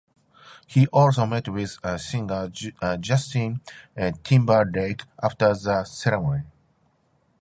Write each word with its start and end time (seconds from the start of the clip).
He 0.65 0.87
also 0.87 1.27
met 1.27 1.47
with 1.47 1.77
singer 1.99 2.49
Justin 2.99 3.61
Timberlake 4.23 5.03
after 5.21 5.53
the 5.53 5.83
ceremony. 5.83 6.41